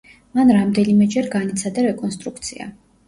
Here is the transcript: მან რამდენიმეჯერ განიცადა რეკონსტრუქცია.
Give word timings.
მან 0.37 0.53
რამდენიმეჯერ 0.55 1.29
განიცადა 1.35 1.85
რეკონსტრუქცია. 1.89 2.67